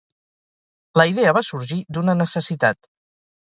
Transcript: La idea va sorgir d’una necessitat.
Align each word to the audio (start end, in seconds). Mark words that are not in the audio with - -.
La 1.01 1.05
idea 1.11 1.35
va 1.39 1.45
sorgir 1.51 1.79
d’una 1.99 2.19
necessitat. 2.25 2.85